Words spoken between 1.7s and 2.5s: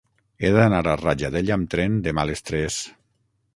tren demà a les